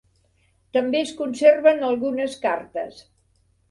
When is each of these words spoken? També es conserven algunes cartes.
També 0.77 1.03
es 1.03 1.13
conserven 1.21 1.87
algunes 1.93 2.43
cartes. 2.49 3.03